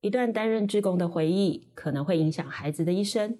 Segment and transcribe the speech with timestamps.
[0.00, 3.36] 一段担任志工的回忆，可能会影响孩子的一生。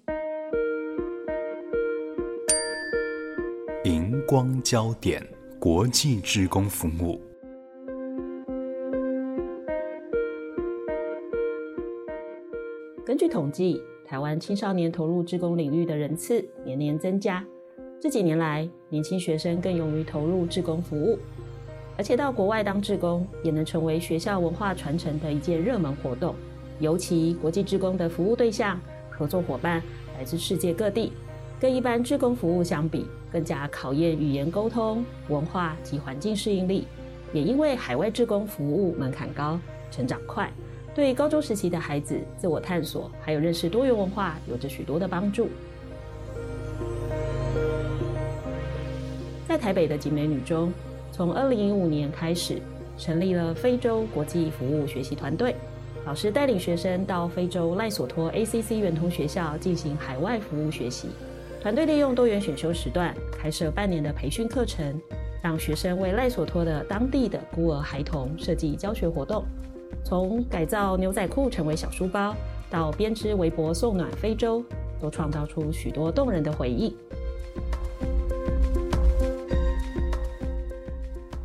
[3.85, 5.25] 荧光焦点
[5.57, 7.21] 国际志工服务。
[13.05, 17.41] 根据统计，台湾青少年投入志工领域的人次年年增加。
[18.01, 21.17] 这几年来，年轻学生更勇于投入志工服务，
[21.97, 26.35] 而且到国外当志工，也能成为学校文化传承的一件热门活动。
[26.79, 28.79] 尤其国际志工的服务对象、
[29.09, 29.81] 合作伙伴
[30.17, 31.11] 来自世界各地，
[31.59, 36.87] 跟一般志工服务相比，更加考验语言沟通、文化及环境适应力。
[37.31, 39.59] 也因为海外志工服务门槛高、
[39.91, 40.51] 成长快，
[40.95, 45.47] 对高中时期的孩子自我探索还有认识多元文化有着许多的帮助。
[49.47, 50.71] 在台北的景美女中，
[51.11, 52.61] 从二零一五年开始
[52.97, 55.55] 成立了非洲国际服务学习团队。
[56.05, 61.09] 老师带领学生到非洲赖索托 ACC 圆通学校进行海外服务学习。
[61.61, 64.99] 团队利用多元选修时段，开设半年的培训课程，
[65.43, 69.43] 让学生为赖索托的当地的孤儿孩童设计教学活动。
[70.03, 72.33] 从改造牛仔裤成为小书包，
[72.71, 74.63] 到编织围脖送暖非洲，
[74.99, 76.95] 都创造出许多动人的回忆。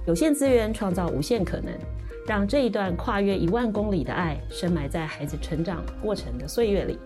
[0.07, 1.73] 有限资源创造无限可能。
[2.27, 6.99] 让这一段跨越一万公里的爱深埋在孩子成长过程的岁月里。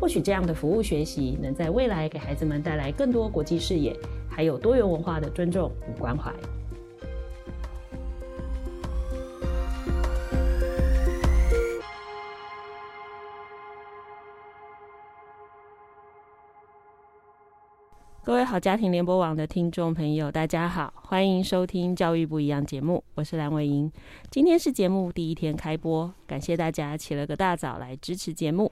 [0.00, 3.94] 或许这样的服务学习能在未来给孩子们带来更多国际视野，
[4.30, 6.32] 还有多元文化的尊重与关怀。
[18.22, 23.90] 各位好家庭联播网的听众朋友，大家好，欢迎收听《教育不一样》节目，我是蓝伟莹。
[24.30, 28.70] 今天是节目第一天开播，感谢大家起了个大早来支持节目。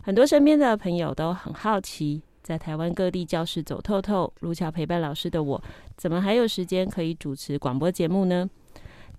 [0.00, 5.62] 很多身边的朋友都很好奇，在台湾各地教室走透透，路桥陪伴老师的我，
[5.98, 8.48] 怎么还有时间可以主持广播节目呢？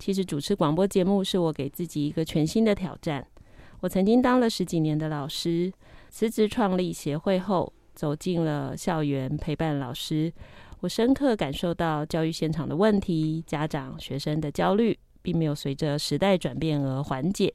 [0.00, 3.24] 其实主持广播节目是我给自己一个全新的挑战。
[3.78, 5.72] 我曾经当了十几年的老师，
[6.10, 7.72] 辞职创立协会后。
[8.00, 10.32] 走进了校园陪伴老师，
[10.80, 17.52] 我深刻感受到教育现场的问题，家长、学生的焦虑，并没有随着时代转变而缓解。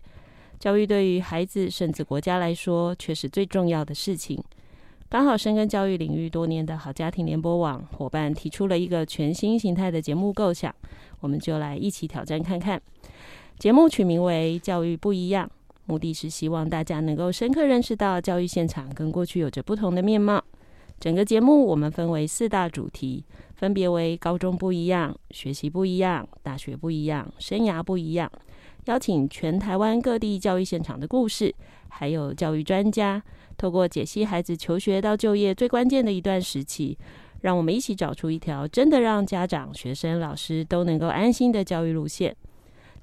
[0.59, 4.39] 教育对于孩子甚至国家来说，却是最重要的事情。
[5.09, 10.71] 刚好深耕教育领域多年的好家庭联播网伙伴提出了一个全新形态的节目构想，
[11.21, 12.79] 我们就来一起挑战看看。
[13.57, 15.47] 节目取名为《教育不一样》。
[15.85, 20.43] 目的是希望大家能够深刻认识到教育现场跟过去有着不同的面貌。
[20.99, 23.23] 整个节目我们分为四大主题，
[23.55, 28.31] 分别为高中不一样、学习不一样、大学不一样、生涯不一样。
[28.85, 31.53] 邀请全台湾各地教育现场的故事，
[31.89, 33.21] 还有教育专家，
[33.57, 36.97] 透过解析孩子求学到就业最关键的一段时期，
[37.41, 42.35] 让我们一起找出一条真的让家长、学生、老师都能够安心的教育路线。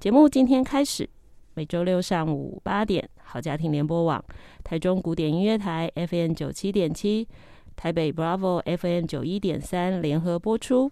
[0.00, 1.08] 节目今天开始。
[1.54, 4.24] 每周六上午八点，好家庭联播网、
[4.64, 7.28] 台中古典音乐台 FM 九七点七、
[7.76, 10.90] 台北 Bravo FM 九一点三联合播出，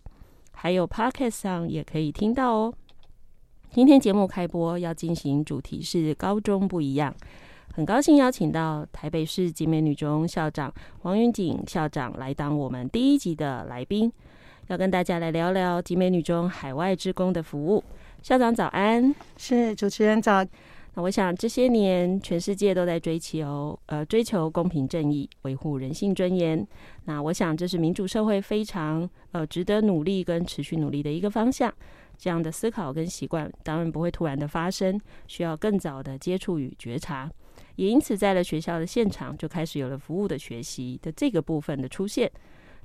[0.53, 2.75] 还有 Podcast 上也可以听到哦。
[3.71, 7.15] 今天节目开播要进行主题是高中不一样，
[7.75, 10.71] 很高兴邀请到台北市集美女中校长
[11.03, 14.13] 王云锦校长来当我们第一集的来宾，
[14.67, 17.83] 要跟大家来聊聊集美女中海外职工的服务。
[18.23, 20.45] 校长早安，是主持人早。
[20.95, 26.67] 那我想这些年全世界都在追求呃追求公平正义，维护人性尊严。
[27.07, 31.73] 那我想这是民主社会非常呃值得努力跟持续努力的一个方向。
[32.19, 37.31] 这样的思考跟习惯当然不会突然的发生，需要更早的接触与觉察。
[37.77, 42.31] 也因此在了学校的现场就开始有了服务的学习的这个部分的出现。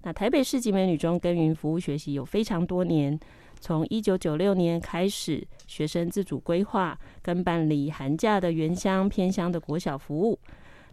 [0.04, 3.20] 那台北市景美女中耕耘服务学习有非常多年。
[3.60, 10.38] 从一九九六年开始，学生自主规划跟办理寒假的原乡偏乡的国小服务。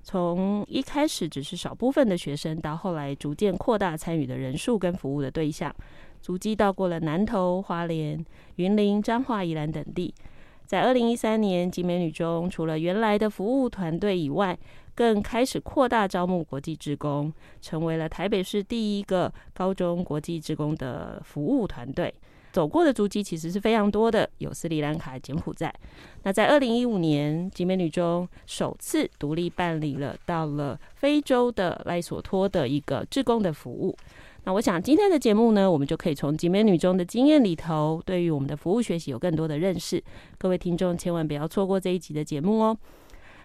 [0.03, 5.73] 从一开始只是少部分的学生，到后来逐渐扩大参与的人数跟服务的对象，
[6.20, 8.25] 足迹到过了南投、花莲、
[8.56, 10.12] 云林、彰化、宜兰等地。
[10.67, 14.58] 在二零一三年，景美女中除了原来的服务团队以外，
[14.94, 22.12] 更开始扩大招募国际职工，成为了台北市第一个高中国际职工的服务团队。
[22.53, 25.73] 走过的足迹其实是非常多的，有斯里兰卡、柬埔寨。
[26.25, 33.97] 那在二零一五年，集美女中首次独立办理了到了非洲的赖索托的一个志工的服务。
[34.45, 40.03] 那我想今天的节目呢，我们就可以从集美女中的经验里头，对于我们的服务学习有更多的认识。
[40.37, 42.77] 各位听众千万不要错过这一集的节目哦。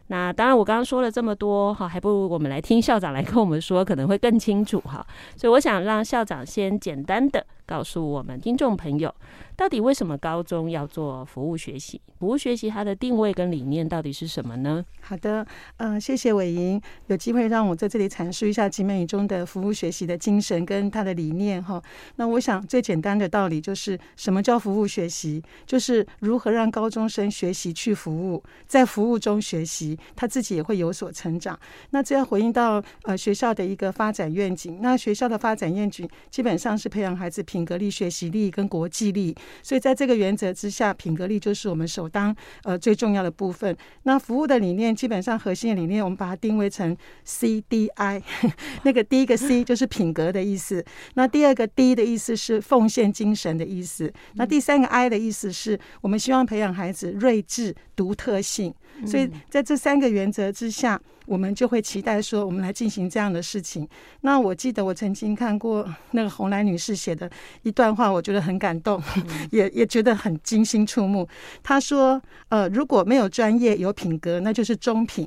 [0.08, 5.06] 那当然，我刚刚说了这么多哈，还不如我们来听校长来跟我们说，可能会更清楚哈。
[5.36, 9.14] 所以我想让校长先简单的告诉我们听众朋友。
[9.58, 12.00] 到底为什么高中要做服务学习？
[12.20, 14.86] 服务学习它的定位跟理念到底是什么呢？
[15.02, 15.46] 好的，
[15.78, 21.82] 嗯、谢谢伟莹，有机会让我在这里阐述一下景美中的服务学习的精神跟它的理念哈。
[22.18, 25.42] 那我想最简单的道理就是，什么叫服务学习？
[25.66, 31.60] 就是如何让高中生学习去服务，在服务中学习，他自己也会有所成长。
[31.90, 34.80] 那这要回应到呃学校的一个发展愿景。
[34.82, 39.36] 那学校的发展愿景基本上是培养孩子品格力、学习力跟国际力。
[39.62, 43.76] 所以在这个原则之下，品格力就是我们首当呃最重要的部分。
[44.04, 48.22] 那服务的理念，基本上核心的理念，我们把它定位成 C D I。
[48.84, 50.84] 那个第一个 C 就是品格的意思，
[51.16, 58.74] 那第二个 D 的意思是奉献精神的意思，那第三个 I 的意思是我们希望培养孩子睿智、独特性。
[59.06, 63.88] 所以在这三个原则之下，我们就会期待说，我们来进行这样的事情。
[64.22, 67.30] 那我记得我曾经看过那个红兰女士写的
[67.64, 69.02] 一段话，我觉得很感动，
[69.52, 71.28] 也也觉得很惊心触目。
[71.62, 75.26] 她说：“呃，如果没有专业有品格，那就是中品；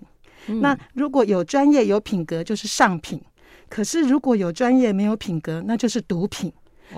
[0.60, 3.20] 那如果有专业有品格，就是上品。
[3.68, 6.52] 可是如果有专业没有品格，那就是毒品。”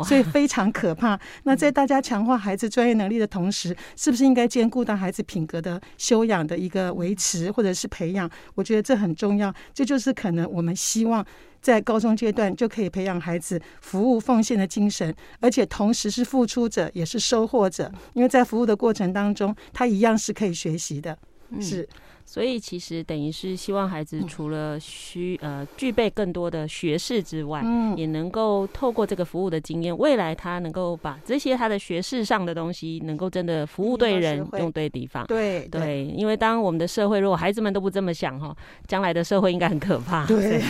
[0.04, 1.18] 所以非常可怕。
[1.44, 8.30] 那在大家强化孩子专业能力的同时，是不是应该兼顾到孩子品格的修养的一个维持或者是培养？
[8.54, 9.52] 我觉得这很重要。
[9.74, 11.24] 这就是可能我们希望
[11.60, 21.16] 在高中阶段就可以培养孩子服务奉献的精神，而且同时是付出者也是收获者，因为在服务的过程当中，他一样是可以学习的。
[21.60, 21.88] 是。
[22.24, 35.26] 所以其实等于是希望孩子除了需呃具备更多的学识之外，嗯，也能够透过这个服务的经验，未来他能够把这些他的学识上的东西，能够真的服务对人，用对地方。
[35.26, 38.54] 对对，因为当我们的社会如果孩子们都不这么想哈，
[38.86, 40.24] 将来的社会应该很可怕。
[40.26, 40.60] 对，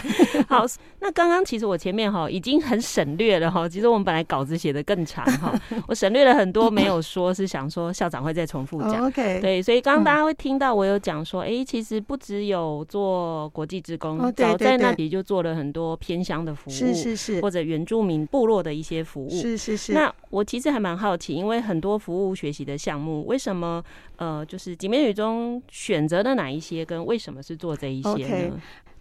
[0.49, 0.65] 好，
[1.01, 5.53] 那刚刚其实我前面哈已经很省略了哈，其实我们本来稿子写的更长哈，
[5.87, 9.07] 我省略了很多没有说，是想说校长会再重复讲。
[9.07, 11.53] OK，对，所以刚刚大家会听到我有讲说，哎。
[11.53, 19.93] 诶，其实不只有做国际职工，哦、早在那里就做了很多偏乡的服务，是是是，或者原住民部落的一些服务，是是是。
[19.93, 23.85] 那我其实还蛮好奇，因为很多服务学习的项目，为什么
[24.17, 28.53] 呃，就是几美语中选择的哪一些，跟为什么是做这一些呢？Okay.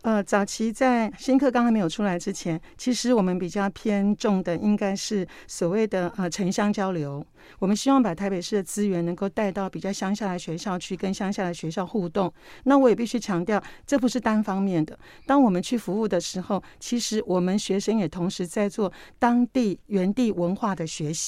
[0.03, 7.23] 呃，早期在新课纲还没有出来之前，其实我们比较偏重的应该是所谓的呃城乡交流。
[7.59, 12.31] 我们希望把台北市的资源能够带到比较乡下的学校去，跟乡下的学校互动。
[12.63, 14.97] 那我也必须强调，这不是单方面的。
[15.27, 21.20] 当我们去服务的时候，其实我们学生也同时在做当地原地文化的学习。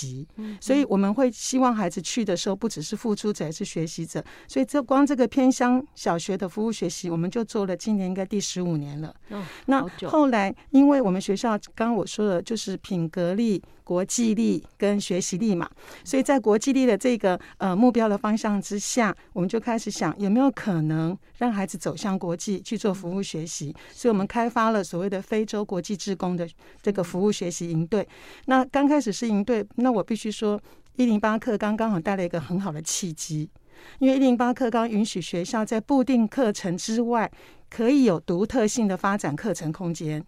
[0.60, 4.24] 所以我们会希望孩子去的时候，不只是付出者，也是学习者。
[4.48, 9.13] 所以这光这个偏乡小学的服务学习，我们就做了今年应该第十五年了。
[9.68, 13.62] 那后来，因为我们学校刚刚我说的，就是品格力。
[13.84, 15.70] 国际力跟学习力嘛，
[16.04, 23.75] 所以在国际力的这个呃目标的方向之下，我们就开始想有没有可能让孩子走向国际去做服务学习。
[23.92, 26.48] 所以我们开发了所谓的非洲国际志工的
[26.82, 28.08] 这个服务学习营队。
[28.46, 30.60] 那刚开始是营队，那我必须说，
[30.96, 33.50] 一零八课刚刚好带来一个很好的契机，
[34.00, 37.30] 因为一零八课纲允许学校在固定课程之外，
[37.70, 40.24] 可以有独特性的发展课程空间。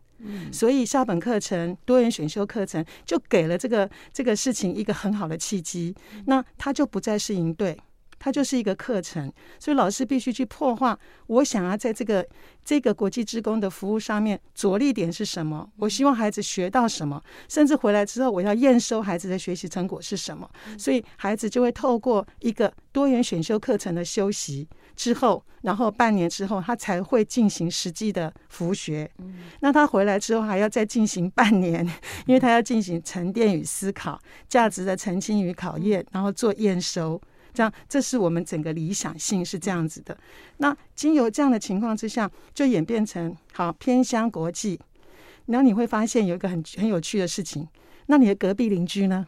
[0.52, 5.96] 所以校本课程、多元选修课程就给了这个这个事情一个很好的契机。
[6.26, 7.78] 那它就不再是营队，
[8.18, 9.32] 它就是一个课程。
[9.60, 10.98] 所以老师必须去破化。
[11.28, 12.26] 我想要在这个
[12.64, 15.70] 这个国际职工的服务上面着力点是什么？
[15.78, 17.22] 我希望孩子学到什么？
[17.48, 20.50] 甚至回来之后，我要验收孩子的学习成果是什么？
[20.78, 24.68] 所以孩子就会透过一个多元选修课程的修习。
[24.96, 29.10] 之后，然后半年之后，他才会进行实际的服学。
[29.62, 31.86] 那他回来之后还要再进行半年，
[32.26, 37.22] 因为他要进行沉淀与思考、价值的澄清与考验，然后做验收。
[37.54, 40.18] 这样，这是我们整个理想性是这样子的。
[40.58, 44.80] 那经由这样的情况之下，就演变成好偏乡国际。
[45.46, 47.66] 然后你会发现有一个很很有趣的事情，
[48.08, 49.26] 那你的隔壁邻居呢？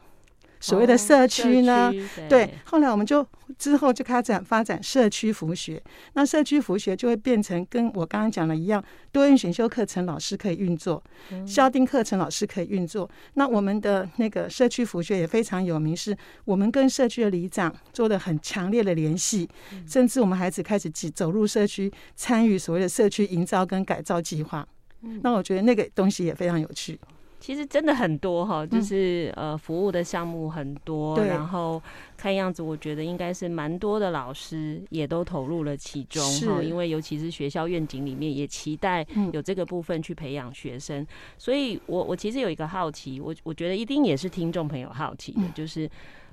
[0.67, 1.91] 所谓的社区呢？
[2.27, 3.25] 对，后来我们就
[3.57, 5.81] 之后就开展发展社区服学。
[6.13, 11.01] 那社区服学就会变成跟我刚刚讲的一样，多元选修课程老师可以运作，
[11.45, 13.09] 校定课程老师可以运作。
[13.35, 19.47] 那我们的那个社区服学也非常有名，是我们跟社区的里长做的很强烈的联系，
[19.87, 24.67] 甚至我们孩子开始走入社区，参与所谓的社区营造跟改造计划。
[25.21, 26.99] 那我觉得那个东西也非常有趣。
[27.47, 31.81] 其实真的很多哈，就是呃，服务的项目很多，嗯、然后
[32.17, 45.89] 看样子我觉得应该是蛮多的老师也都投入了其中哈，因为尤其是学校愿景里面也期待有这个部分去培养学生，嗯、所以我我其实有一个好奇，我我觉得一定也是听众朋友好奇的，就是。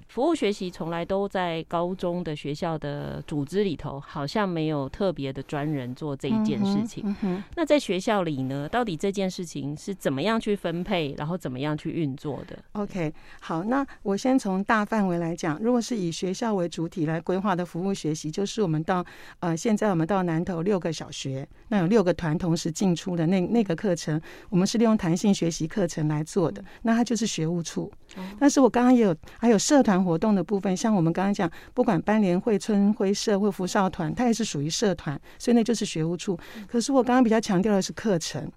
[0.09, 7.03] 服务学习从来都在高中的学校的组织里头，好像没有特别的专人做这一件事情。
[7.07, 19.05] 嗯嗯、那在学校里呢，到底这件事情是怎么样去分配，然后怎么样去运作的？OK，好，那我先从大范围来讲，如果是以学校为主体来规划的服务学习，就是我们到
[19.41, 27.91] 呃，现在我们到南投六个小学，那有六个团同时进出的那那个课程，我们是利用弹性学习课程来做的，那它就是学务处。
[28.39, 36.39] 但是我刚刚也有还有社团活动的部分，像我们刚刚讲，不管班联会、春晖社或福少团，它也是属于社团，所以那就是学务处。
[36.67, 38.51] 可是我刚刚比较强调的是课程，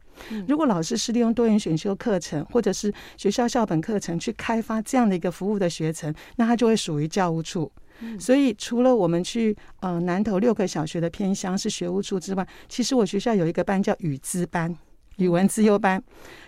[0.47, 7.71] 如果老师是利用多元选修课程或者是学校校本课程去开发这样的一个服务的学程，那它就会属于教务处。
[8.19, 14.75] 所以除了我们去呃南投六个小学的偏乡是学务处之外，其实我学校有一个班叫语资班。
[15.17, 16.01] 语文资优班，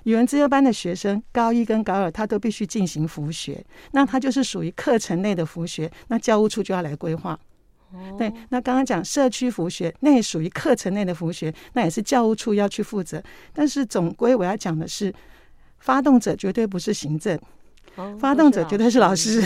[0.03, 7.39] 语文资优班的学生，高一跟高二他都必须进行辅学，那他就是属于课程内的辅学，那教务处就要来规划。
[8.19, 13.21] 对，那刚刚讲社区辅学，那也属于课程内的辅学，那也是教务处要去负责。
[13.51, 15.11] 但是总归我要讲的是，
[15.79, 17.39] 发动者绝对不是行政。
[18.20, 19.41] 发动者绝对是老师，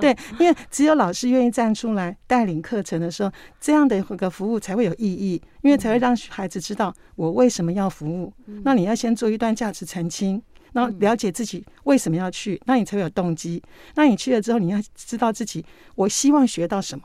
[0.00, 8.32] 对，因为只有老师愿意站出来带领课程的时候，这样的一个服务才会有意义，因为才会让孩子知道我为什么要服务。
[8.64, 13.62] 那你要先做一段价值澄清，然后了解自己为什么要去，那你才会有动机。
[13.94, 17.04] 那你去了之后，你要知道自己我希望学到什么。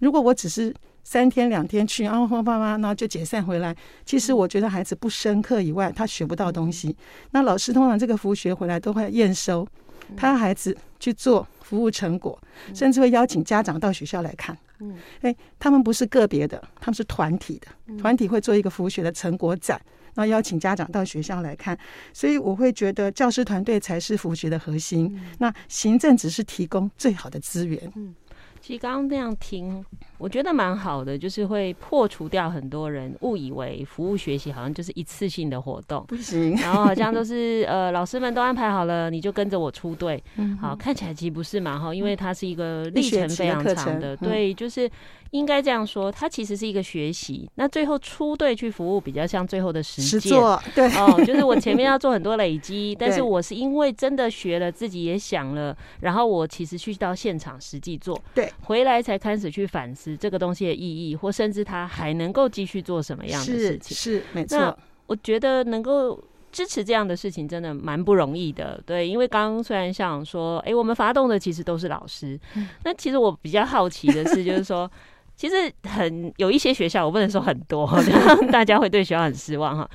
[0.00, 3.74] 如果我只是三天两天去，然后爸妈然后就解散回来，
[4.04, 6.94] 其实我觉得孩子不深刻以外，他学不到东西。
[7.30, 9.66] 那老师通常这个服务学回来都会验收。
[10.16, 12.38] 他孩子去做服务成果，
[12.74, 14.56] 甚至会邀请家长到学校来看。
[14.80, 17.96] 嗯，哎，他们不是个别的，他们是团体的。
[17.96, 19.80] 团体会做一个服务学的成果展，
[20.14, 21.76] 然后邀请家长到学校来看。
[22.12, 25.20] 所以我会觉得教师团队才是服务学的核心。
[25.38, 27.90] 那行政只是提供最好的资源。
[27.96, 28.14] 嗯，
[28.60, 29.84] 其实刚刚那样听。
[30.18, 36.56] 我觉得蛮好的，就是会破除掉很多人误以为服务学习好像就是一次性的活动，不行。
[36.56, 40.20] 然后好像都是呃老师们都安排好了，你就跟着我出队。
[40.36, 44.90] 嗯，好，看起来其实不是嘛哈，因为它是一个历程非常长的，对，就是
[45.30, 47.48] 应该这样说，它其实是一个学习。
[47.56, 50.38] 那最后出队去服务，比较像最后的实践，
[50.74, 60.16] 对哦，就是我前面要做很多累积， 但是我是因为真的学了，自己也想了，然后我其实去到现场实际做，对，回来才开始去反思。
[60.16, 63.96] 这个东西的意义，或甚至他还能够继续做什么样的事情？
[63.96, 64.76] 是，是没错。
[65.06, 68.78] 我觉得能够支持这样的事情，真的蛮不容易的。
[68.84, 72.38] 对，因为刚刚虽然想说，哎、欸，我们发动的其实都是老师。
[72.56, 74.90] 嗯、那其实我比较好奇的是，就是说，
[75.38, 75.54] 其实
[75.88, 77.88] 很有一些学校，我不能说很多，
[78.50, 79.88] 大家会对学校很失望哈。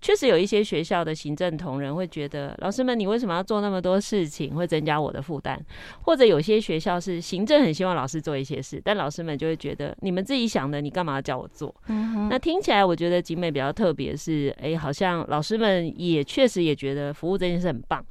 [0.00, 5.60] 确实有一些学校的行政同仁会觉得，老师们你为什么要做那么多事情，会增加我的负担？
[6.02, 11.74] 或者有些学校是行政很希望老师做一些事，但老师们就会觉得，你们自己想的，你干嘛要叫我做？
[11.88, 12.28] 嗯。
[12.30, 18.02] 那听起来我觉得景美比较特别，是哎，好像老师们也确实也觉得服务这件事很棒，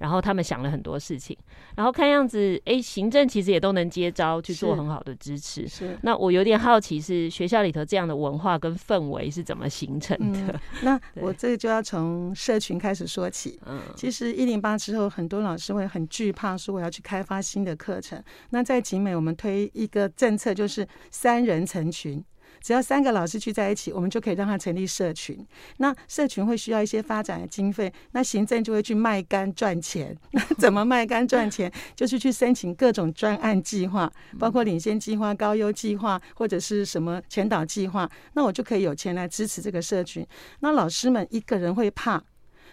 [0.00, 1.34] 然后他们想了很多事情，
[1.76, 5.66] 然后看样子哎，行政其实也都能接招去做很好的支持。
[5.66, 5.88] 是。
[5.88, 5.98] 是。
[6.02, 10.52] 那我有点好奇，是学校里头这样的文化跟氛围是怎么形成的？
[10.52, 11.34] 嗯、那我。
[11.38, 13.58] 这个就要从社群开始说起。
[13.64, 18.22] 嗯，其实一零八之后，很多老师会很惧怕说我要去开发新的课程。
[18.50, 22.22] 那在景美，我们推一个政策，就是三人成群。
[22.60, 25.38] 只要三个老师聚在一起，我们就可以让他成立社群。
[25.78, 30.16] 那社群会需要一些发展的经费，那行政就会去卖肝赚钱。
[30.32, 31.72] 那怎么卖肝赚钱？
[31.94, 38.08] 就是去申请各种专案计划，包括领先计划、高优计划或者是什么前导计划。
[38.34, 40.26] 那我就可以有钱来支持这个社群。
[40.60, 42.22] 那老师们一个人会怕，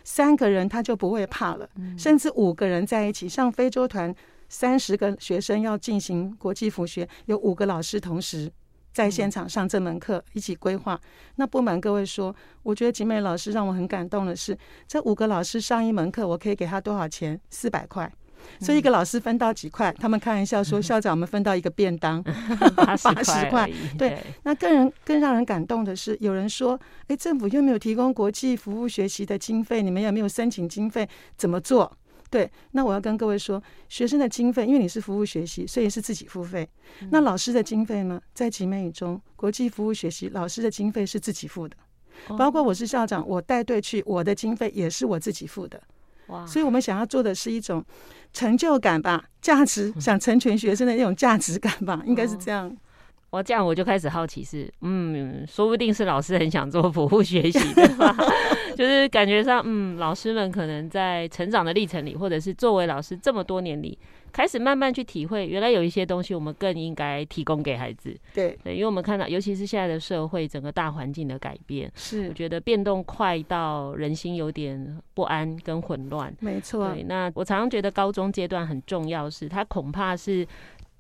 [0.04, 4.14] 三个人他就不会怕了，甚至五个人在一起，像非洲团
[4.50, 8.52] 三十个学生要进行国际辅学，有五个老师同时。
[8.96, 10.98] 在现场上这门课，一起规划。
[11.36, 12.34] 那不瞒各位说，
[12.64, 17.38] 我觉得景美老师让我很感动的是，这五个老师上一门课，我可以给他多少钱？
[17.50, 18.10] 四百块。
[18.62, 22.24] 所以一个老师分到几块，他们开玩笑说，校长我们分到一个便当，
[22.78, 23.10] 八十
[23.50, 23.70] 块。
[23.98, 31.06] 对，那更人更让人感动的是，有人说，哎，政府又没有提供国际服务学习的经费，你们有没有申请经费？
[31.36, 31.92] 怎么做？
[32.30, 36.68] 对，那我要跟各位说，学生的经费，因为你是服务学习，所以是自己付费。
[37.12, 38.22] 那老师的经费呢？
[38.34, 41.76] 在集美语中国际服务学习，老师的经费是自己付的，
[42.38, 45.82] 包括我是校长，我带队去，我的经费也是我自己付的。
[46.28, 46.46] 哇！
[46.46, 47.86] 所以我们想要做的是一种
[48.34, 52.76] 成就感吧，价值， 想成全学生的那种价值感吧，应该是这样。
[53.36, 58.16] 我这样我就开始好奇是，嗯，说不定是老师很想做服务学习的吧？
[58.78, 63.98] 就是感觉上，嗯，老师们可能在成长的历程里，或者是作为老师这么多年里，
[64.32, 68.16] 开始慢慢去体会，原来有一些东西我们更应该提供给孩子。
[68.34, 76.34] 对对，因为我们看到，尤其是现在的社会，整个大环境的改变，是我觉得变动快到人心有点不安跟混乱。
[76.40, 76.94] 没错。
[76.94, 80.48] 对，那我常常觉得高中阶段很重要，是它恐怕是。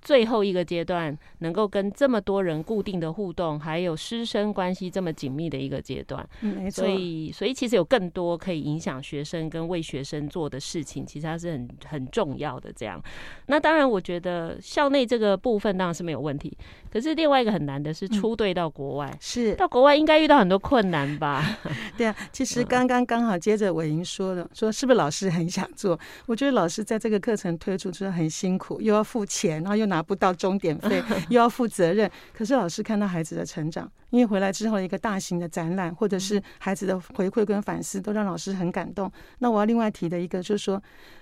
[0.06, 6.86] 最后一个阶段，能够跟这么多人固定的互动，还有师生关系这么紧密的一个阶段，嗯，没错。
[6.86, 12.72] 所以，所以其实有更多可以影响学生跟为学生做的事情，其实它是很很重要的。
[12.76, 13.02] 这样，
[13.48, 16.56] 那当然，我觉得校内这个部分当然是没有问题。
[16.92, 21.58] 可是另外一个很难的是出队到国外，嗯、是到国外应该遇到很多困难吧？
[21.98, 26.00] 对啊，其实刚刚刚好接着伟莹说的，说是不是老师很想做？
[26.28, 32.10] 我觉得老师在这个课程推出之后很辛苦，又要付钱，然后又拿不到终点费， 又要负责任。
[32.34, 39.12] 可是老师看到孩子的成长，因为回来之后一个大型的展览，或者是孩子的回馈跟反思，都让老师很感动。
[39.40, 40.82] 那我要另外提的一个就是说，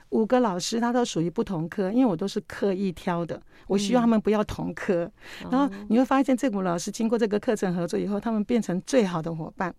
[0.09, 5.11] 五个老师他都属于不同科，因为我都是刻意挑的，我希望他们不要同科。
[5.49, 9.73] 然后你会发现，这五老师经过这个课程合作以后，他们变成最好的伙伴，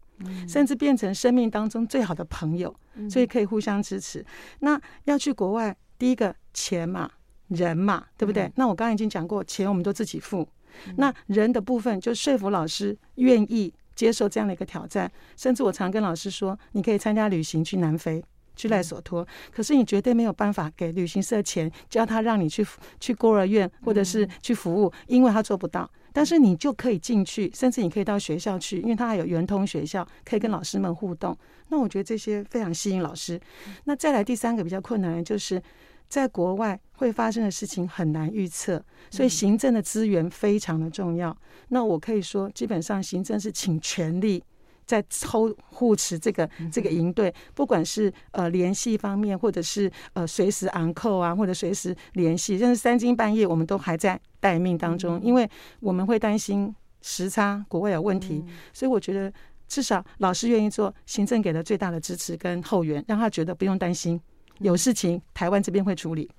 [0.48, 2.74] 甚至变成生命当中最好的朋友，
[3.08, 4.24] 所以可以互相支持。
[4.60, 7.10] 那要去国外，第一个钱嘛。
[7.48, 8.44] 人嘛，对不对？
[8.44, 10.48] 嗯、那我刚刚已经讲过，钱我们都自己付。
[10.86, 15.10] 嗯、那人的部分，就说服老师愿意接受这样的一个挑战。
[15.36, 18.24] 甚至我常跟老师说，你可以参加旅行去南非，
[18.56, 19.22] 去赖索托。
[19.22, 22.66] 嗯、可是你绝对没有办法给旅行社钱，叫他让你去
[22.98, 25.88] 去孤儿院或者是去服务，因为他做不到。
[26.12, 31.36] 但是你就可以进去，甚至你可以到学校去，因为他还有圆通学校，可以跟老师们互动。
[31.68, 33.40] 那我觉得这些非常吸引老师。
[33.84, 35.62] 那再来第三个比较困难的就是。
[36.14, 41.36] 在国外会发生的事情很难预测，所以行政的资源非常的重要。
[41.70, 44.40] 那我可以说，基本上行政是倾全力
[44.86, 55.50] 在抽护持这个这个营队，不管是呃联系方面，或者是呃随时昂扣啊，或者随时联系，甚至三更半夜我们都还在待命当中，因为
[55.80, 56.72] 我们会担心
[57.02, 59.32] 时差，国外有问题，所以我觉得
[59.66, 64.20] 至少老师愿意做，行政给了最大的支持跟后援，让他觉得不用担心。
[64.58, 66.30] 有事情，台湾这边会处理。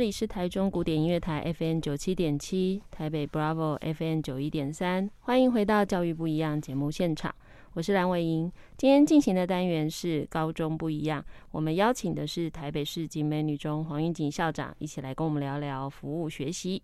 [0.00, 7.34] 这里是台中古典音乐台 FM 九七点七，台北 Bravo FM 九一点三，欢迎回到教育不一样节目现场，
[7.74, 8.50] 我是蓝伟莹。
[8.78, 16.82] 今天进行的单元是高中不一样，我们邀请的是台北市景美女中黄云锦校长，一起来跟我们聊聊服务学习。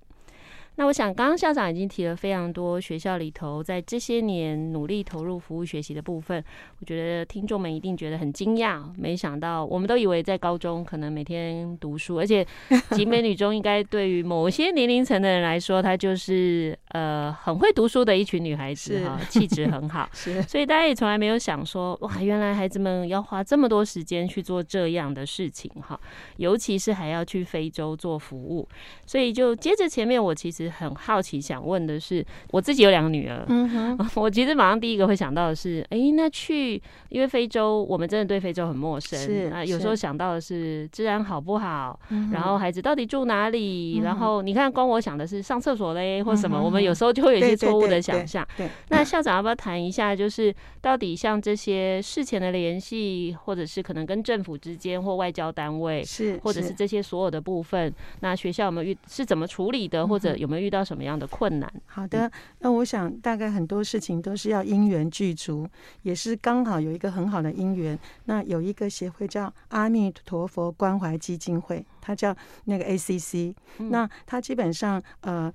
[0.79, 6.45] 那我想，刚刚校长已经提了非常多学校里头在这些年努力投入服务学习的部分，
[6.81, 8.85] 我觉得听众们一定觉得很惊讶。
[8.99, 12.47] 没想到，我们都以为在高中可能每天读书，而且
[12.93, 20.07] 集美女中应该对于某些年龄层的人来说，她就是呃很会读书的一群女孩子哈，气质很好。
[20.13, 25.99] 是，所以大家也从来没有想说，哇，原来孩子们要花这么多时间去做这样的事情哈，
[26.37, 28.69] 尤其是还要去非洲做服务。
[29.07, 30.66] 所以就接着前面，我其实。
[30.67, 48.47] 实很好奇，想问的是，我自己有两个女儿，嗯哼， 我其实马上第一个会想到的是，哎、欸，那去因为非洲，我们真的对非洲很陌生，是啊，有时候想到的是治安好不好，嗯、然后孩子到底住哪里，嗯、然后你看，光我想的是上厕所嘞，或什么、嗯，我们有时候就会有一些错误的想象。
[48.57, 61.73] 对，那校长要不要谈一下，就是到底像这些事前的联系，或者是可能跟政府之间或外交单位，是，或者是这些所有的部分，那学校有没有遇是怎么处理的，或者有没有遇到什么样的困难？
[61.87, 65.69] 好的，那我想大概很多事情都是要因缘具足，
[66.03, 67.99] 也是刚好有一个很好的因缘。
[68.25, 73.55] 那有一个协会叫阿弥陀佛关怀基金会，它叫那个 ACC。
[73.79, 75.53] 那它基本上呃，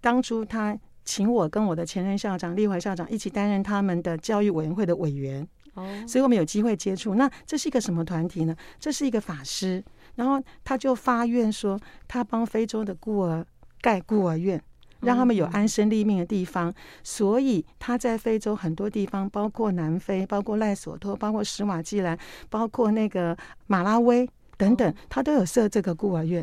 [0.00, 5.46] 当初他请我跟我的前任校长立怀校长一起担任他们的教育委员会的委员。
[5.74, 7.14] 哦，所以我们有机会接触。
[7.14, 8.54] 那这是一个什么团体呢？
[8.78, 9.82] 这是一个法师，
[10.16, 13.42] 然后他就发愿说，他帮非洲的孤儿
[13.82, 14.58] 盖孤儿院，
[15.00, 16.72] 让他们有安身立命的地方。
[17.02, 22.16] 所以他在非洲很多地方，包括南非、包括赖索托、包括史瓦济兰、
[22.48, 26.42] 包括那个马拉威等等，他都有设这个孤儿院。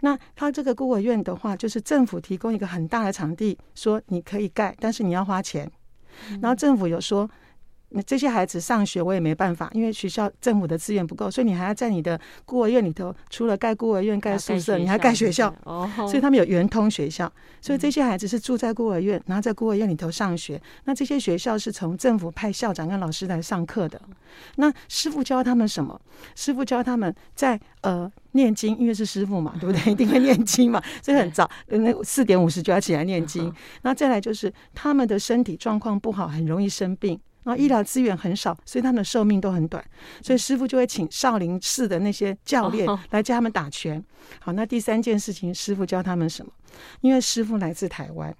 [0.00, 5.70] 那他这个孤儿院的话，就是政府提供一个很大的场地，说你可以盖，但是你要花钱。
[6.40, 7.28] 然后政府有说。
[7.96, 15.52] 那这些孩子上学我也没办法，因为学校政府的资源不够，所以你还要在你的孤儿院里头，除了盖孤儿院、盖宿舍，你还盖学校。
[15.64, 17.32] 哦，所以他们有圆通学校，
[17.62, 20.60] 所以这些孩子是住在孤儿院，然后在孤儿院里头上学。
[20.84, 23.98] 那这些学校是从政府派校长跟老师来上课的。
[24.56, 25.98] 那师傅教他们什么？
[26.34, 29.80] 师傅教他们在呃念经，因为是师傅嘛，对不对？
[29.90, 33.50] 一定会念经嘛，所以很早，那四点五十就要起来念经。
[33.80, 37.18] 那再来就是他们的身体状况不好，很容易生病。
[37.46, 39.82] 然后医疗资源很少，所以他们的寿命都很短。
[40.20, 44.04] 所以师傅就会请少林寺的那些教练来教他们打拳。
[44.40, 46.50] 好，那第三件事情，师傅教他们什么？
[47.02, 48.34] 因为师傅来自台湾，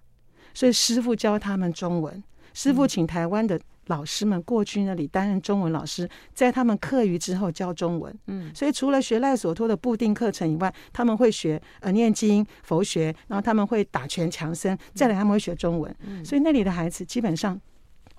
[0.52, 2.20] 所以师傅教他们中文。
[2.52, 8.12] 师傅请台湾的老师们过去那里担任中文老师，在他们课余之后教中文。
[8.26, 15.96] 嗯，所以除了学赖索托的固定课程以外，他们会学呃念经、佛学，然后他们会打拳强身，再来他们会学中文。
[16.24, 17.60] 所以那里的孩子基本上。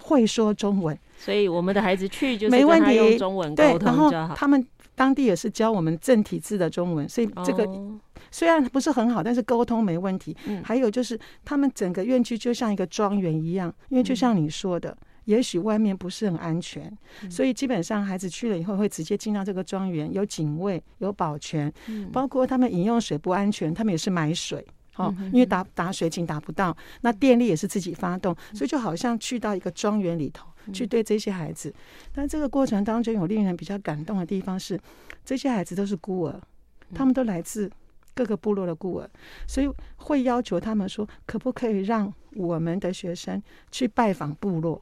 [0.07, 4.09] 会说中文，所以我们的孩子去就是跟他用中文沟通就好。
[4.09, 4.65] 对，然后他们
[4.95, 7.67] 当地也是教我们正体字的中文，所以这个
[8.31, 10.35] 虽然不是很好，但是沟通没问题。
[10.63, 16.91] 还有就是他们整个院区就像一个庄园一样，因为就像你说的，也许外面不是很安全，
[17.29, 21.71] 所以基本上孩子去了以后会直接进到这个庄园，有警卫，有保全，
[22.13, 24.65] 包括他们饮用水不安全，他们也是买水。
[24.97, 31.73] 哦，因为打打水井打不到，那电力也是自己发动，所以就好像去到一个庄园里头去对这些孩子。
[32.11, 34.79] 但这个过程当中有令人比较感动的地方是，
[35.23, 36.41] 这些孩子都是孤儿，
[36.93, 37.71] 他们都来自
[38.13, 39.09] 各个部落的孤儿，
[39.47, 44.81] 所以会要求他们说，可不可以让我们的学生去拜访部落？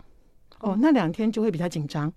[0.60, 2.12] 哦，那两天就会比较紧张，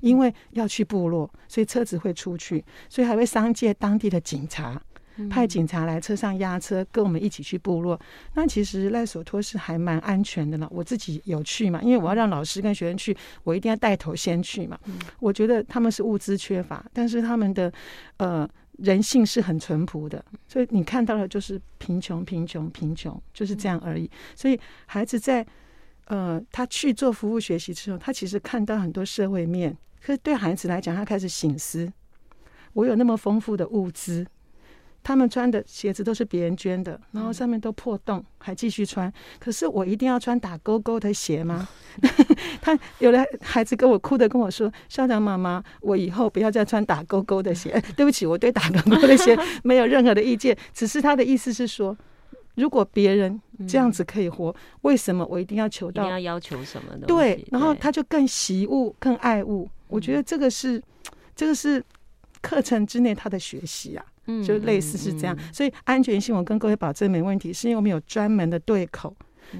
[0.00, 4.80] 因为要去部落，所以车子会出去，所以还会商借当地的警察。
[5.28, 8.00] 派警察来车上押车，跟我们一起去部落。
[8.34, 10.68] 那其实赖索托是还蛮安全的了。
[10.70, 14.78] 我自己有去嘛，因为我要让老师跟学生去，我一定要带头先去嘛。
[15.18, 17.72] 我觉得他们是物资缺乏，但是他们的
[18.16, 20.24] 呃人性是很淳朴的。
[20.48, 24.10] 所以你看到的就是贫穷、贫穷、贫穷，就是这样而已。
[24.34, 25.46] 所以孩子在
[26.06, 29.76] 呃他去做服务学习之后，他其实看到很多社会面。
[30.00, 31.92] 可是对孩子来讲，他开始醒思：
[32.72, 34.26] 我有那么丰富的物资。
[35.02, 39.12] 他们穿的鞋子都是别人捐的，然后上面都破洞，还继续穿。
[39.38, 41.66] 可是我一定要穿打勾勾的鞋吗？
[42.60, 47.82] 他有的孩子跟我哭的跟我说：“校长妈妈，我以后不要再穿打勾勾的鞋。
[47.96, 51.96] ”对不起，我对打勾勾的鞋没有任何的意见，只是他的意思是说，
[52.56, 56.02] 如果别人这样子可以活，为什么我一定要求到？
[56.02, 57.06] 一定要要求什么的？
[57.06, 59.68] 对，然后他就更习物，更爱物。
[59.88, 60.80] 我觉得这个是，
[61.34, 61.82] 这个是
[62.42, 64.04] 课程之内他的学习啊。
[64.44, 69.14] 就类似是这样，所以安全性我跟各位保证没问题，是因为我们有专门的对口，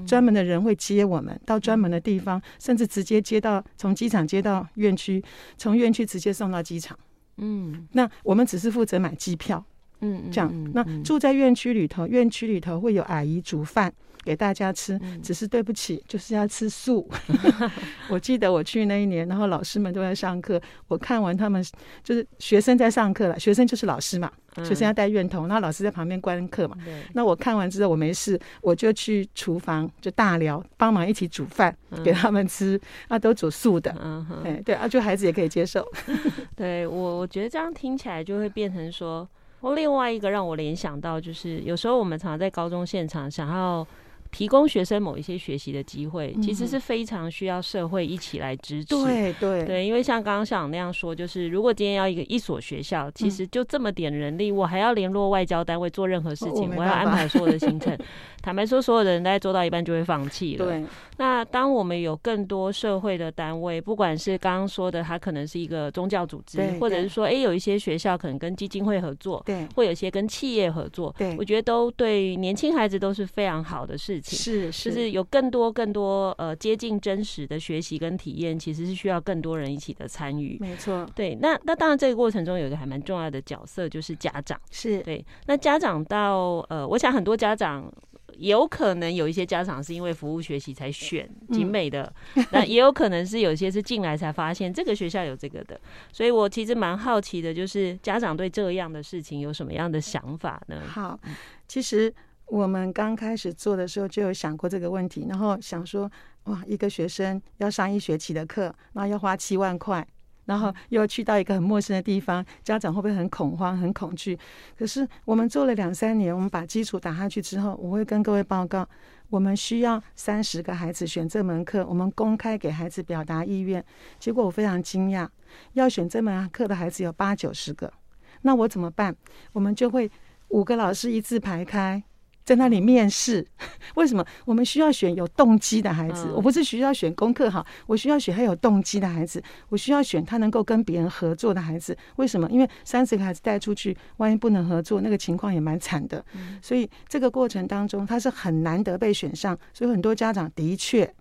[0.05, 5.23] 专门的人会接我们到专门的地方，甚至直接接到从机场接到院区，
[5.57, 6.97] 从院区直接送到机场。
[7.37, 9.63] 嗯，那我们只是负责买机票。
[10.01, 13.93] 嗯，这样，那住在院区里头，院区里头会有阿姨煮饭。
[14.23, 17.09] 给大家吃，只是对不起，就是要吃素。
[18.09, 21.63] 我记得我去那一年，然后老师们都在上课，我看完他们
[22.03, 24.31] 就是学生在上课了，学生就是老师嘛，
[24.63, 26.77] 学生要带院童，那老师在旁边观课嘛。
[27.13, 33.95] 那我看完之后我没事，我就去厨房就大聊，帮忙一起煮饭给他们吃，啊，都煮素的。
[34.01, 35.85] 嗯对对啊，就孩子也可以接受。
[36.55, 39.27] 对我，我觉得这样听起来就会变成说。
[39.61, 43.87] 我另外一个让我联想到，就是有时候我们常常在高中现场想要。
[44.31, 48.95] 提供学生某一些学习的机会，其实是非常需要社会一起来支持。
[48.95, 57.97] 对对对，因为像刚刚校长那样说，就是如果今天要一个一所学校，其实就这么点人力，我还要联络外交单位做任何事情，我要安排所有的行程。
[58.41, 60.65] 坦白说，所有的人大概做到一半就会放弃了。
[60.65, 60.83] 对。
[61.17, 74.37] 那当我们有更多社会的单位，不管是刚刚说的，它可能是一个宗教组织，或者是说，哎，有一些学校可能跟基金会合作，对，或有些跟企业合作，对，我觉得都对年轻孩子都是非常好的事情。
[74.37, 80.57] 是，是，就是有更多更多呃接近真实的学习跟体验，其实是需要更多人一起的参与。
[80.61, 81.35] 没错，对。
[81.41, 84.59] 那那当然，这个过程中有一个还蛮重要的角色，就是家长。
[84.69, 85.25] 是对。
[85.47, 87.91] 那家长到呃，我想很多家长。
[88.37, 95.79] 有可能有一些家长是因为服务学习才选景美的， 嗯、那也有可能是有些是进来才发现这个学校有这个的，
[96.13, 100.81] 所以我其实蛮好奇的，就是家长对这样的事情有什么样的想法呢？
[100.87, 101.19] 好，
[101.67, 102.11] 其实
[102.51, 106.11] 我们刚开始做的时候就有想过这个问题，然后想说，
[106.43, 110.05] 哇，一个学生要上一学期的课，那要花七万块。
[110.43, 114.37] 然后又去到一个很陌生的地方，家长会不会很恐慌、很恐惧？
[114.77, 118.85] 可是我们做了两三年，我们把基础打下去之后，我会跟各位报告，
[119.29, 123.81] 我们需要三十个孩子选这门课，我们公开给孩子表达意愿。
[124.19, 125.25] 结果我非常惊讶，
[125.71, 127.93] 要选这门课的孩子有八九十个，
[128.41, 129.15] 那我怎么办？
[129.53, 130.11] 我们就会
[130.49, 132.03] 五个老师一字排开。
[132.43, 133.45] 在那里面试，
[133.95, 136.31] 为什么我们需要选有动机的孩子？
[136.33, 139.41] 我不是需要选功课好，我需要选他有动机的孩子。
[139.69, 141.95] 我需要选他能够跟别人合作的孩子。
[142.15, 142.49] 为什么？
[142.49, 146.23] 因为三十个孩子带出去，万一不能合作，那个情况也蛮惨的。
[146.61, 149.57] 所以这个过程当中，他是很难得被选上。
[149.73, 151.13] 所以很多家长的确，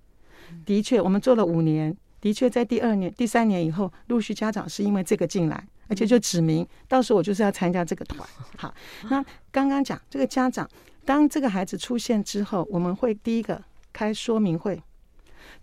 [0.65, 8.27] 的确，我们做了五年，的确在第二年、第三年以后，陆续家长是因为这个进来，而且就指明，到时候我就是要参加这个团。
[8.57, 8.75] 好，
[9.11, 10.69] 那刚刚讲这个家长。
[11.05, 14.81] 当这个孩子出现之后，我们会第一个开说明会，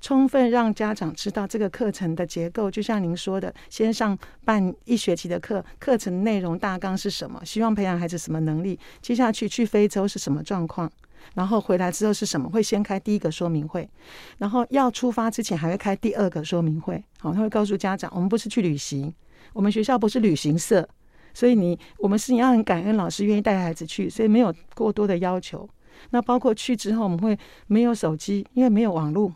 [0.02, 2.70] 充分让家长知道这个课程的结构。
[2.70, 7.42] 就像您说的，先上半一学期的课，课程内容大纲是什么？
[7.46, 8.78] 希望培养孩子什么能力？
[9.02, 10.92] 接下去去非洲是什么状况？
[11.34, 12.50] 然后回来之后是什么？
[12.50, 13.90] 会先开第一个说明会，
[14.38, 17.04] 然后要出发之前还会开第二个说明会。
[17.20, 19.14] 好，他会告诉家长，我们不是去旅行，
[19.54, 20.88] 我们学校不是旅行社。
[21.38, 25.70] 所以你，我们是你要很感恩老师愿意带孩子去，所以没有过多的要求。
[26.10, 29.32] 那包括去之后，我们会没有手机，因为没有网络，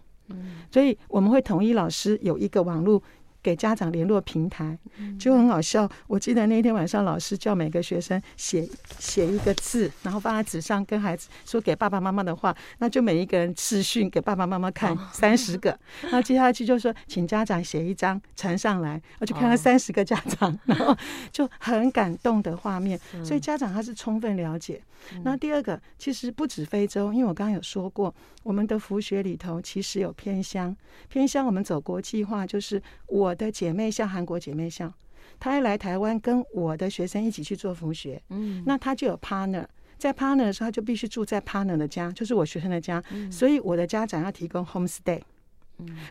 [0.72, 3.00] 所以我们会统一老师有一个网络。
[3.44, 4.78] 给家长联络平台
[5.20, 5.90] 就很好笑。
[6.08, 8.68] 我记得那天晚上，老师叫每个学生写
[9.00, 12.56] 写一个字，然后放在纸上，跟孩子说给爸爸妈妈的话。
[12.78, 15.78] 那就每一个人视讯给爸爸妈妈看三十个。
[16.02, 20.96] 然后接下去就说，请家长写一张传上来，我就看到三十个家长， 然后
[21.32, 23.00] 就很感动的画面。
[23.24, 24.82] 所以家长他是充分了解。
[25.24, 30.76] 那第二个，其实不止非洲，因为我刚刚有说过，我们的福学里头其实有偏乡，
[31.10, 33.31] 偏乡我们走国际化，就是我。
[33.32, 34.92] 我的姐妹校，韩国姐妹校，
[35.40, 39.66] 她要来台湾跟我的学生一起去做服学，嗯，那她就有 partner，
[39.98, 45.22] 在 partner 的时候，她就必须住在 partner 的家，就是我学生的家，所以我的家长要提供 homestay。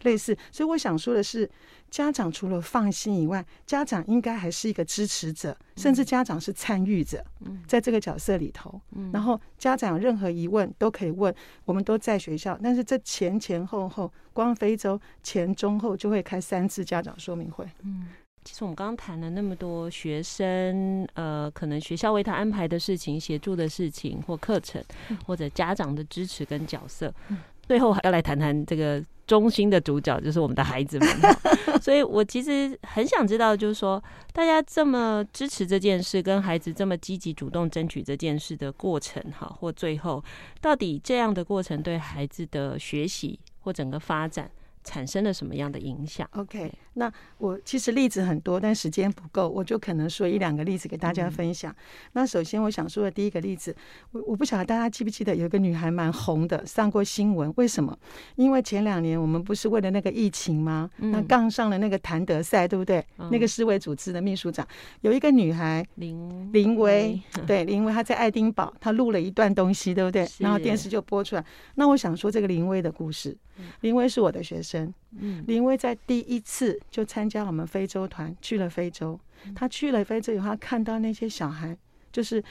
[0.03, 1.49] 类似，所以我想说的是，
[1.91, 7.25] 家长除了放心以外，家长应该还是一个支持者，甚至家长是参与者，
[7.67, 8.81] 在这个角色里头。
[9.13, 12.59] 然后家长有任何疑问都可以问，我们都在学校。
[12.63, 17.67] 但是这前前后后，光非洲前中后就会开三次家长说明会。
[17.83, 18.09] 嗯，
[18.45, 24.83] 其实我们刚刚谈了那么多学生，呃，可能学校为他安排的事情、协助的事情或课程，
[25.27, 27.13] 或者家长的支持跟角色。
[27.71, 31.09] 最后还要来谈谈这个中心的主角，就是我们的孩子们。
[31.81, 34.03] 所以我其实很想知道，就是说
[34.33, 40.21] 大家这么支持这件事，跟孩子这么积极主动争取这件事的过程，哈，或最后
[40.61, 44.51] 到底这样的过程对孩子的学习或整个发展
[44.83, 46.73] 产生了什么样的影响？OK。
[46.95, 51.73] 那我其实例子很多，但时间不够，我就可能说一两个例子给大家分享。
[51.73, 51.77] 嗯、
[52.15, 53.75] 那首先我想说的第一个例子，
[54.11, 57.53] 我我不晓得大家记不记得有一个女孩蛮红的，上过新闻。
[57.57, 57.97] 为什么？
[58.37, 60.91] 因为前两年我们不是为了那个疫情吗？
[60.99, 63.05] 嗯、那杠上了那个谭德赛，对不对？
[63.19, 64.67] 嗯、那个世卫组织的秘书长
[65.03, 70.29] 有一个女孩林林薇，对林薇，她在爱丁堡，她录了一段东西，对不对？
[70.39, 71.45] 然后电视就播出来。
[71.77, 73.37] 那我想说这个林薇的故事，
[73.83, 74.70] 林薇是我的学生。
[75.19, 79.19] 嗯，林威在第一次就参加我们非洲团去了非洲。
[79.55, 81.77] 他去了非洲以后，他看到那些小孩，
[82.13, 82.43] 就是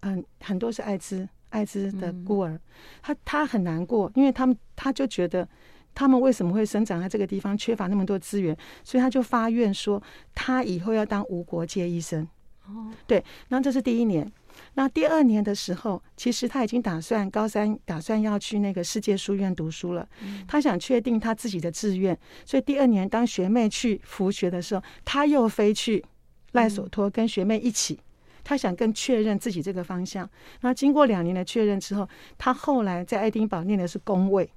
[0.00, 2.58] 嗯，很多是艾滋艾滋的孤儿，
[3.00, 5.48] 他他很难过，因为他们他就觉得
[5.94, 10.02] 他们为什么会生长在这个地方，缺乏那么多资源，所以他就发愿说，
[10.34, 12.26] 他以后要当无国界医生。
[12.66, 14.30] 哦，对，那这是第一年。
[14.74, 20.08] 那第二年的时候，其实他已经打算高三，打算要去那个世界书院读书了。
[20.46, 26.04] 他想确定他自己的志愿，所以第二年当学妹去辅学的时候，他又飞去
[26.52, 27.98] 赖索托跟学妹一起。
[28.44, 30.28] 他想更确认自己这个方向。
[30.62, 34.50] 那经过两年的确认之后，他后来在爱丁堡念的是公卫。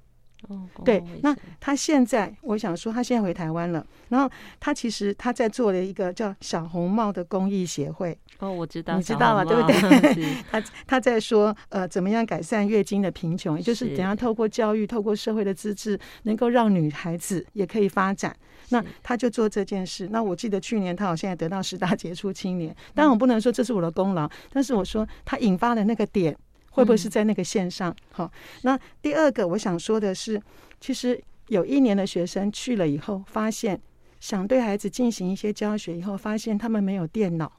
[0.48, 3.84] 哦，对，那他现在，我想说，他现在回台湾了。
[4.08, 4.30] 然后
[4.60, 8.16] 他其实他在做了一个叫小红帽的公益协会。
[8.38, 9.44] 哦，我知道，你知道了？
[9.44, 10.36] 对不对？
[10.50, 18.36] 他他在说，呃，怎么样改善月经的贫穷，也就是怎样透过教育、透过社会的资质，能够让女孩子也可以发展。
[18.68, 20.08] 那他就做这件事。
[20.10, 22.74] 那我记得去年他好像也得到十大杰出青年。
[22.94, 26.36] 当然，我不能说这是我的功劳，但是我说他引发了那个点。
[26.76, 27.94] 会不会是在那个线上？
[28.12, 30.38] 好，那第二个我想说的是，
[30.78, 33.80] 其实有一年的学生去了以后，发现
[34.20, 37.50] 想对孩子进行一些教学以后，发现他们没有电脑，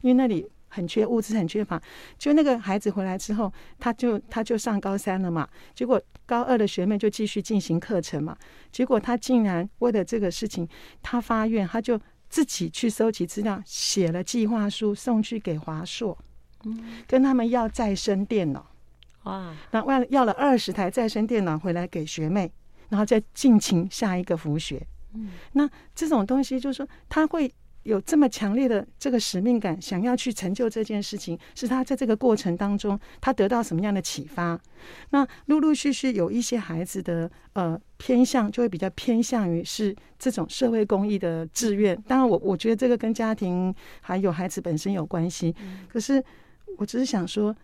[0.00, 1.80] 因为那里很缺物资，很缺乏。
[2.16, 8.34] 就那个孩子回来之后，他就他就上高三了嘛，结果高二的学妹就继续进行课程嘛，
[8.70, 10.66] 结果他竟然为了这个事情，
[11.02, 16.16] 他发愿，他就自己去收集资料，写了计划书送去给华硕。
[17.06, 18.66] 跟他们要再生电脑，
[19.24, 19.54] 哇！
[19.70, 22.50] 那为了要了二十台再生电脑回来给学妹，
[22.88, 24.84] 然后再进行下一个辅学。
[25.14, 34.58] 嗯，那这种东西就是说，他会有这么强烈的这个使命感，想要去成就这件事情，是他在这个过程当中，他得到什么样的启发？
[35.10, 41.94] 那陆陆续续有一些孩子的呃偏向，就会比较偏向于是这种社会公益的志愿。
[42.06, 45.54] 当然我，我我觉得这个跟家庭还有孩子本身有关系，
[45.88, 46.22] 可是。
[46.78, 47.54] 我只是想说，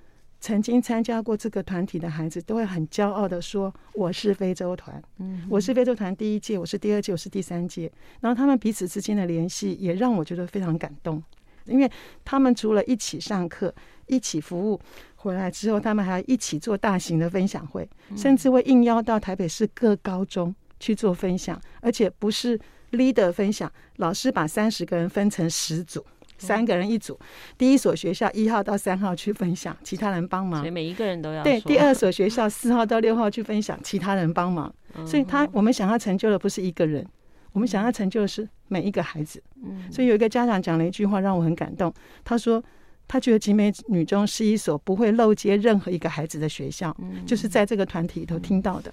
[0.41, 7.91] 曾经参加过这个团体的孩子都会很骄傲的说：“我是非洲团，嗯，我是非洲团第一届，我是第二届，我是第三届。”
[8.21, 11.21] 然后他们彼此之间的联系也让我觉得非常感动，
[11.65, 11.91] 因为
[12.25, 13.75] 他们除了一起上课、
[14.07, 14.81] 一起服务，
[15.17, 22.57] 回来之后他们还一起做大型的分享会，甚至会应邀到台北市各高中去做分享，而且不是
[22.93, 26.05] leader 分享，老师把三十个人分成十组。
[26.39, 27.19] 三个人一组，
[27.59, 30.61] 第一所学校一号到三号去分享，其他人帮忙。
[30.61, 31.61] 所以每一个人都要对。
[31.61, 34.73] 第二所学校四号到六号去分享，其他人帮忙。
[35.05, 37.07] 所以他我们想要成就的不是一个人，
[37.53, 39.43] 我们想要成就的是每一个孩子。
[39.91, 41.93] 所以有一个家长讲了一句话让我很感动，
[42.25, 42.63] 他说
[43.07, 46.97] 他觉得集美女中是一所不会漏接任何一个孩子的学校，
[47.27, 48.93] 就是在这个团体里头听到的。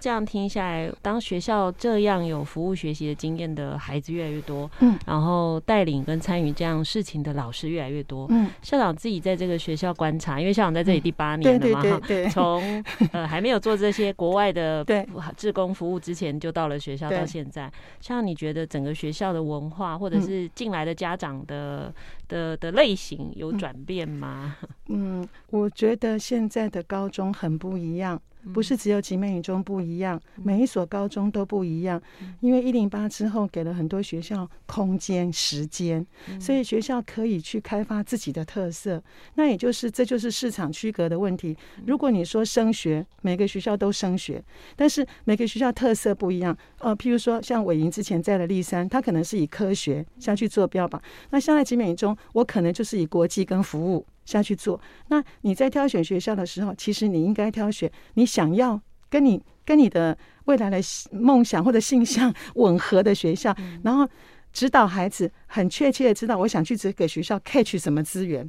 [0.00, 15.06] 这样听下来，当学校这样有服务学习的经验的孩子越来越多，嗯，然后带领跟参与这样事情的老师越来越多，嗯，校长自己在这个学校观察，因为校长在这里第八年了嘛，哈、嗯，从呃还没有做这些国外的对
[15.36, 21.92] 志工服务之前，就到了学校到现在，像你觉得整个学校的文化，或者是进来的家长的
[22.28, 24.56] 的的类型有转变吗？
[24.88, 28.20] 嗯，我觉得现在的高中很不一样。
[28.52, 32.00] 不是只有集美女中不一样，每一所高中都不一样。
[32.40, 36.06] 因为一零八之后给了很多学校空间、时间，
[36.40, 39.02] 所以学校可以去开发自己的特色。
[39.34, 41.56] 那也就是这就是市场区隔的问题。
[41.86, 44.42] 如果你说升学，每个学校都升学，
[44.76, 46.56] 但是每个学校特色不一样。
[46.78, 51.00] 呃，譬如说像伟莹之前在的立山，他可能是以科学下去做标榜。
[51.30, 54.06] 那现在集美女中，我可能就是以国际跟服务。
[54.28, 54.78] 下去做。
[55.08, 60.78] 那你在挑选学校的时候，其实你应该挑选你想要跟你跟你的未来的
[61.12, 64.06] 梦想或者性向吻合的学校，然后
[64.52, 68.48] 指导孩子很确切的知道我想去这个学校 catch 什么资源，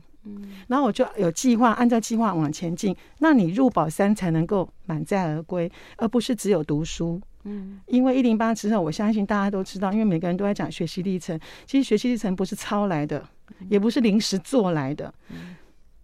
[0.67, 2.95] 然后我就有计划，按照计划往前进。
[3.19, 7.21] 那你入宝山才能够满载而归，而不是只有读书。
[7.45, 13.25] 嗯，因为一零八之后，我相信大家都知道，因为每个人都在讲学习历程，其实学习历程不是抄来的，
[13.69, 15.13] 也不是临时做来的。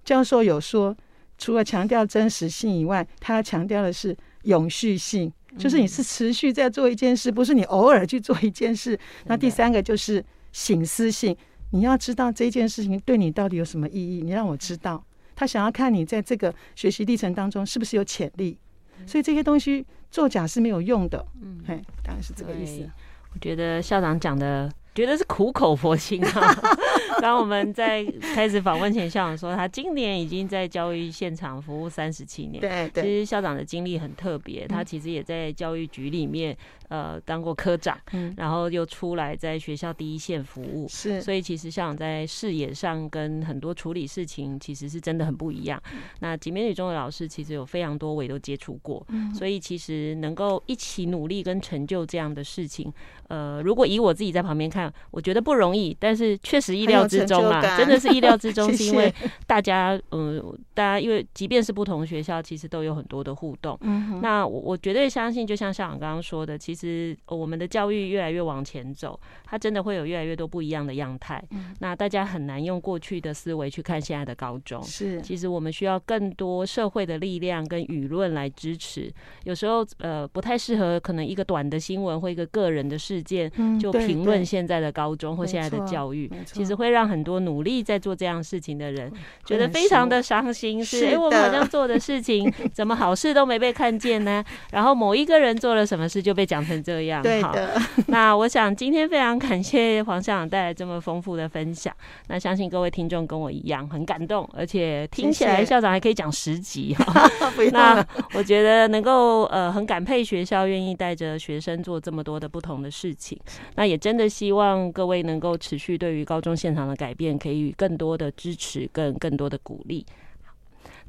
[0.06, 0.96] 教授有说，
[1.38, 8.98] 除了强调真实性以外，他要强调的是永续性，就是你是持续在做一件事，不是你偶尔去做一件事。
[9.26, 11.36] 那第三个就是醒思性，
[11.72, 15.04] 你要知道这件事情对你到底有什么意义，你让我知道。
[15.36, 18.58] 他想要看你在这个学习历程当中是不是有潜力，
[19.06, 21.26] 所以这些东西作假是没有用的。
[21.42, 22.88] 嗯，嘿，当然是这个意思。
[23.34, 24.72] 我觉得校长讲的。
[24.96, 26.56] 觉得是苦口婆心啊！
[27.26, 32.62] 当我们在开始访问前，校长说他今年已经在教育现场服务三十七年。
[32.62, 36.56] 对，对，其实校长的经历很特别，他其实也在教育局里面
[36.90, 37.98] 呃当过科长，
[38.38, 40.88] 然后又出来在学校第一线服务。
[40.88, 45.82] 是，所以其实校长在视野上跟很多处理事情其实是真的很不一样。
[46.20, 49.04] 那景美女中的老师其实有非常多位都接触过，
[49.34, 52.94] 所以其实能够一起努力跟成就这样的事情，
[53.30, 54.94] 呃，如果以我自己在旁边看。
[55.10, 59.14] 我觉得不容易，但是确实意料之之中啊，真的是意料之中， 是因为
[59.48, 63.78] 大家，嗯、呃，大家因为即便是不同学校，其实都有很多的互动。
[63.82, 71.44] 嗯，那我我绝对相信，就像校长刚刚说的，其实我们的教育越来越往前走，它真的会有越来越多不一样的样态。
[71.52, 74.82] 嗯，那大家很难用过去的思维去看现在的高中。
[74.84, 79.12] 是，其实我们需要更多社会的力量跟舆论来支持。
[79.44, 89.12] 有时候，呃，不太适合，可能一个短的新闻或一个个人的事件，就评论现在的高中或现在的教育，其实会让很多努力在做这样事情的人
[89.44, 94.42] 觉得非常的伤心，是，哎，我们好像做的事情 怎么好事都没被看见呢？
[94.72, 97.22] 然后某一个人做了什么事就被讲成这样。
[97.22, 97.78] 对的。
[98.08, 101.94] 那我想今天非常感谢黄校长带来这么丰富的分享。
[102.28, 107.30] 那相信各位听众跟我一样很感动，而且听起来校长还可以讲十集哈。
[107.74, 113.38] 那我觉得能够呃很感佩学校愿意带着学生做这么多的不同的事情。
[113.76, 120.06] 那也真的希望各位能够持续对于高中现场的改变，给予更多的支持，跟更多的鼓励。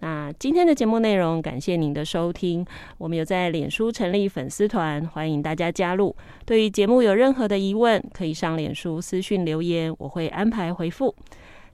[0.01, 2.65] 那今天的节目内容，感谢您的收听。
[2.99, 6.15] 我们有在脸书成立粉丝团，欢迎大家加入。
[6.45, 11.15] 对于节目有任何的疑问，可以上脸书私讯留言，我会安排回复。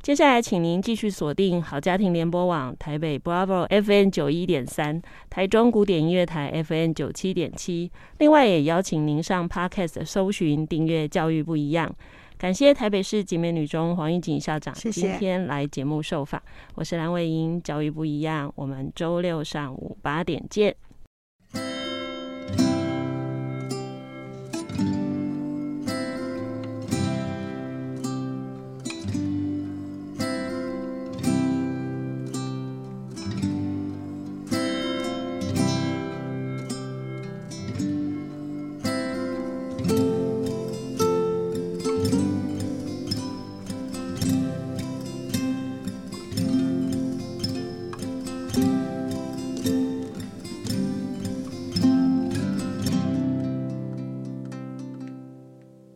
[0.00, 5.00] 接下来，请您继续锁定好家庭联播网台北 Bravo FM 九一点三，
[5.30, 7.90] 台中古典音乐台 FM 九七点七。
[8.18, 11.92] 另外，也邀请您上 Podcast 搜寻订阅“教育不一样”。
[12.42, 16.42] 感谢台北市集美女中黄玉锦校长谢谢今天来节目受访，
[16.74, 20.74] 我是蓝伟英，教育不一样，我们周六上午八点见。